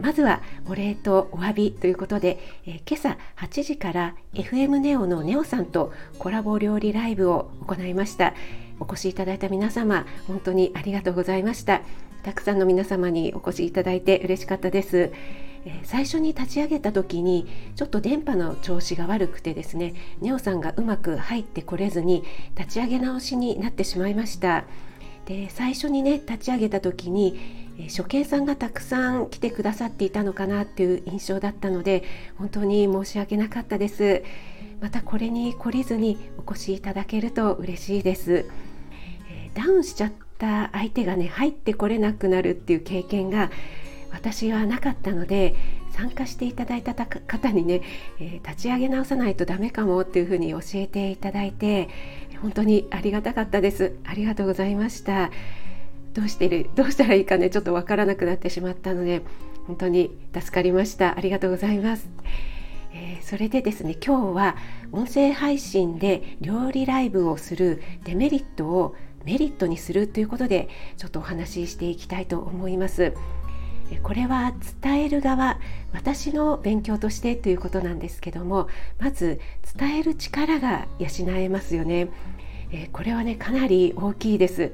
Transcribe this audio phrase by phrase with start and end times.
[0.00, 8.34] まずはお礼とお詫びということで、えー、今朝8時から FM ネオのネオさんとコラボ料理ライブを行いました。
[8.78, 11.80] お越しいただいた皆様本当にありがとうございました。
[12.22, 15.12] たくさんの皆様にお越しいただいて嬉しかったです。
[15.82, 22.22] 最初に立ち上げた時にちょっと電波の調子が悪くてですねネオさんがうまく入ってこれずに
[22.56, 24.64] 立ち上げ直しになってしまいました。
[25.24, 32.04] で最初にね立ち上げた時に初見さんがたくさん来てくださっていたのかなっていう印象だったので
[32.38, 34.22] 本当に申し訳なかったです。
[34.80, 38.46] またこれに懲りずにお越しいただけると嬉しいです、
[39.30, 43.50] えダウンしちゃった相手がね入ってこれなくなるっていう経験が
[44.12, 45.54] 私はなかったので
[45.92, 47.80] 参加していただいた方にね、
[48.20, 51.88] えー、立ち上げ直さないとダメかもっていうふうに教えていただいて
[52.42, 53.96] 本当にありがたかったです。
[54.04, 55.30] ありがとうございました。
[56.16, 59.20] どうしてるどうしたらいいかねちょっとわからなくなってしまったので
[59.66, 61.14] 本当に助かりました。
[61.18, 62.08] ありがとうございます、
[62.94, 64.56] えー、それでですね今日は
[64.92, 73.12] 音声配信で料理ライブをするデメリットをメリットにするということでちょっとお話ししていきたいと思います。
[74.02, 75.60] これは伝える側
[75.92, 79.38] 私の勉強としてということなんですけどもまず
[79.78, 82.08] 伝える力が養えますよね。
[82.92, 84.72] これはねかなり大きいです。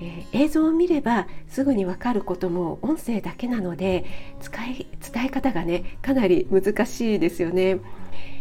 [0.00, 4.04] えー、映像を見ればすぐにわかることも音声だけなので
[4.40, 7.78] 使い伝え方がねかなり難しいですよね。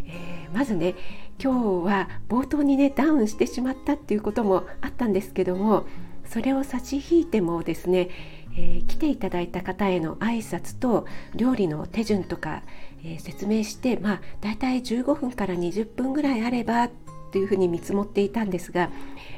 [0.08, 0.96] えー、まずね
[1.42, 5.86] 今日は冒頭にねダウンしてしまったっていうこともあったんですけども
[6.26, 8.10] それを差し引いてもですね、
[8.56, 12.64] えー、来ていただいた方への挨拶と料理の手順とか、
[13.04, 16.90] えー、説明してまあだいたい15分から20分ぐらいあれば
[17.32, 18.90] というふうに見積もっていたんですが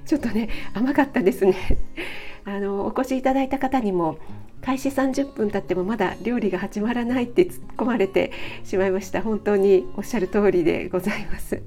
[0.05, 1.55] ちょっとね甘かったですね。
[2.45, 4.17] あのお越しいただいた方にも
[4.61, 8.31] 開始30分経ってもまだ料理が始まらないって突っ込まれて
[8.63, 9.21] しまいました。
[9.21, 11.61] 本当におっしゃる通りでございます、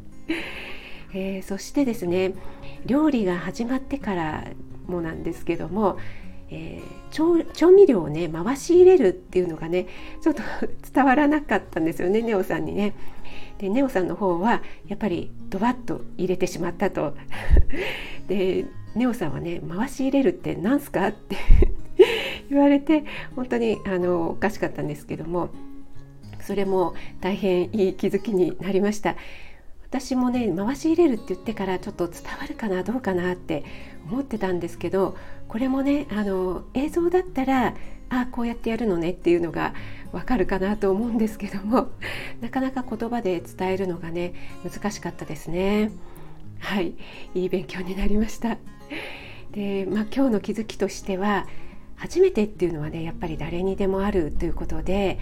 [1.14, 2.32] えー、そしてですね
[2.86, 4.44] 料理が始まってから
[4.88, 5.98] もなんですけども
[6.54, 9.86] えー、調味料をね回し入れるっていうのがね
[10.20, 10.42] ちょっと
[10.92, 12.92] 伝わらなかったんですよねネオさんにね。
[13.58, 17.14] でネオさんの方はやっぱりドバッと入れてしまったと。
[18.28, 21.36] でネオさんはね回し入れるって何すかって
[22.50, 23.04] 言われて
[23.34, 25.48] 本当にあのおかしかったんですけども
[26.40, 29.16] それも大変いい気づきになりました。
[29.92, 33.62] 私もね回し入れるって言ってからちょっと伝わるかなどうかなって
[34.10, 37.74] 思ってたんですけどこれもねあの映像だったら
[38.08, 39.74] あこうやってやるのねっていうのが
[40.10, 41.90] わかるかなと思うんですけども
[42.40, 44.32] なかなか言葉で伝えるのがね
[44.64, 45.90] 難しかったですね。
[46.58, 46.94] はい
[47.34, 48.56] いい勉強になりました
[49.50, 51.46] で、まあ、今日の気づきとしては
[51.96, 55.18] 初めてっていうのはねやっぱり誰にでもあるということで、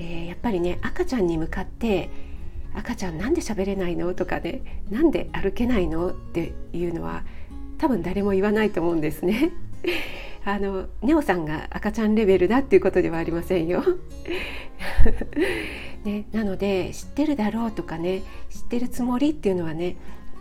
[0.00, 2.10] えー、やっぱりね赤ちゃんに向かって
[2.78, 7.24] 「赤ちゃんなんで喋れないの?」とかね「なんで歩けないの?」っていうのは
[7.78, 9.50] 多分誰も言わないと思うんですね。
[10.44, 13.82] あのネオさんが赤ちゃんレベルだっていうことではありませんよ。
[16.04, 19.96] ね、なので知ってるだろうとかね知ってるつもりっていうのはね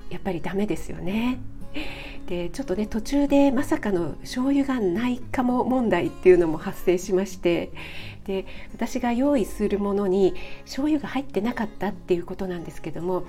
[0.10, 1.40] やっぱりダメですよね。
[2.28, 7.72] でちょっとね途中でまさかの醤油がないかも問題っていうのも発生しまして
[8.26, 10.34] で私が用意するものに
[10.66, 13.24] 醤油が入ってなかったっていうことなんですけども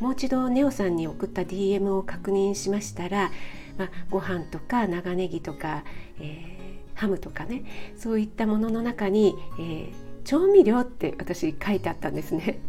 [0.00, 3.30] もう一度ネオさんに送った DM を確認しましたら、
[3.78, 5.84] まあ、ご飯とか長ネギとか、
[6.18, 7.64] えー、ハムとかね
[7.96, 9.92] そういったものの中に、えー、
[10.24, 12.60] 調味料って私書いてあったんですね。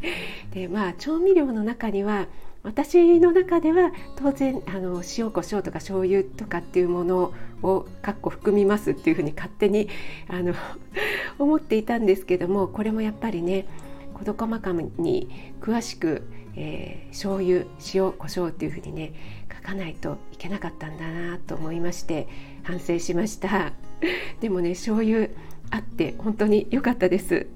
[0.51, 2.27] でまあ調味料の中には
[2.63, 9.89] 私の中では当然あの塩コショウとか醤油とかっていうものをかっこ含みますっていうふうに勝手に
[10.27, 10.53] あの
[11.39, 13.65] 思っていたんですけどもこれもやっぱりね
[14.13, 15.29] 事細かに
[15.59, 16.23] 詳しく、
[16.55, 19.13] えー、醤油塩コショウっていうふうにね
[19.51, 22.27] 書かないといけなかったんだなと思いまして
[22.63, 23.73] 反省しました。
[24.39, 25.29] でもね醤油
[25.71, 27.47] あって本当に良かったです。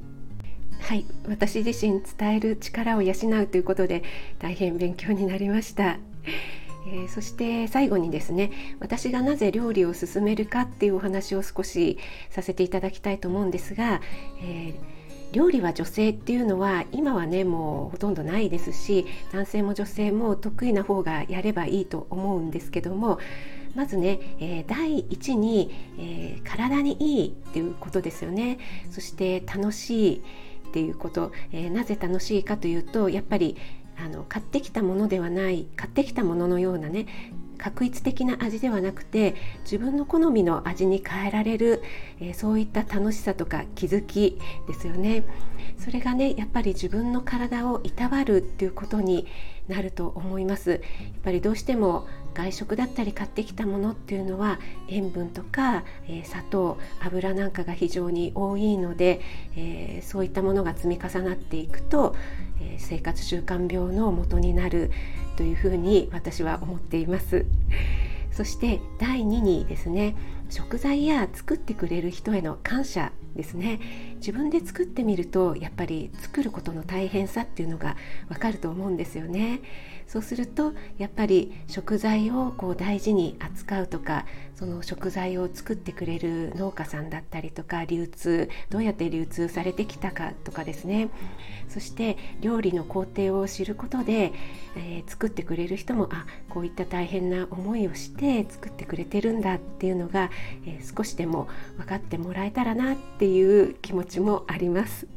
[0.86, 4.04] はい私自身伝える力を養うということで
[4.38, 5.98] 大変勉強になりました。
[6.88, 11.98] えー、そして最後にですね私がなぜ料理を進めるかっていうお話を少し
[12.30, 14.00] させていただきたいと思うんですが、
[14.44, 14.96] えー
[15.32, 23.20] 料理は女性っていうのは今はねもうほとんどないですし男性も女性も得意な方がやればいいと思うんですけども
[23.74, 28.60] まずね、えー、第一に、え、体にいいっていうことですよね
[28.92, 30.24] そして楽しい
[30.76, 33.56] っていうこと、えー、なぜ楽しいかというとやっぱり
[33.98, 37.06] あの買ってきたものではない買ってきたもののようなね
[37.58, 41.82] 確一的な味ではなくて自分の好みの味に変えられる、
[42.20, 44.38] えー、そういった楽しさとか気づき
[44.68, 45.24] ですよね。
[45.78, 49.28] それがねやっぱり自分の体をいたわるっていうことに
[49.68, 50.80] なると思いますやっ
[51.24, 54.60] ぱりどうしても外食だったり買ってきたものっていうのは
[54.90, 59.22] 塩分とか、えー、砂糖油なんかが非常に多いので、
[59.56, 62.16] えー、そういったものが積み重なっていくと、
[62.62, 64.92] えー、生活習慣病の元になる
[65.38, 67.46] というふうに私は思っています。
[68.32, 70.14] そして第2にですね
[70.50, 73.80] 食材や作ってくれる人への感謝ですね
[74.26, 77.96] 自分で作ってみるとやっぱり作ることの大変さっていうのが
[78.28, 79.62] わかると思うんですよね。
[80.08, 84.26] そうするとやっぱり食材をこう大事に扱うとか
[84.56, 91.10] その食材を作ってくれる農家さんだったりとか流通どうやって流通されてきたかとかですね。
[91.68, 94.32] そして料理の工程を知ることで、
[94.78, 100.30] えー、作ってくれる人もあこういった大変な思いをして作ってくれてるんだっていうのが、
[100.66, 101.48] えー、少しでも
[101.78, 105.08] 分かってもらえたらなっていう気持ちもあります。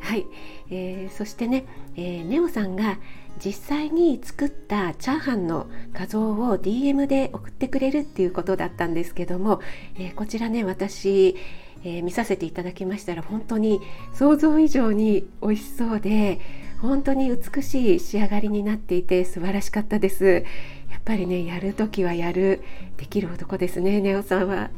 [0.00, 0.26] はい、
[0.70, 1.64] えー、そしてね、
[1.96, 2.98] えー、ネオさんが
[3.42, 9.60] 実際に作ったチャーハンの画像を DM で送ってくれるっていうことだったんですけども、
[9.96, 11.36] えー、こちらね私、
[11.84, 13.80] え、見させていただきましたら本当に
[14.12, 16.40] 想像以上に美味しそうで
[16.80, 20.44] 本当に美しい仕上がりになっていて素晴らしかったです。
[20.90, 22.62] やっぱりねやる時はやる。
[22.98, 24.70] できる男ですねネオさんは。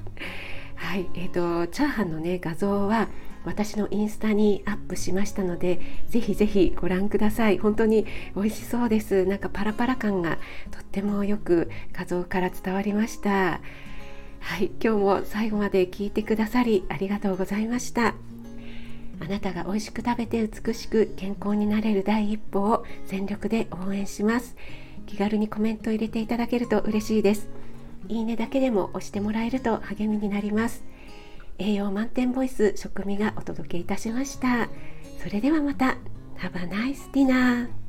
[0.77, 3.09] はいえーとチャーハンのね画像は
[3.45, 7.59] 私のインスタにアップしましたのでぜひぜひご覧ください。
[7.59, 9.25] 本当に美味しそうです。
[9.25, 10.39] なんかパラパラ感が
[10.71, 13.61] とってもよく画像から伝わりました。
[14.41, 18.15] はい今日も最後まで聞いてくださりありがとうございました。
[19.19, 24.57] あなたが美味しく食べて美しく健康になれる第一歩を全力で応援します。
[25.07, 27.49] 気軽にコメント入れていただけると嬉しいです。
[28.09, 30.85] いいねだけでも押してもらえると励みになります。
[31.59, 34.69] 栄養満点ボイス食味がお届けいたしました。
[35.23, 35.97] それではまた。
[36.39, 37.86] Have a nice dinner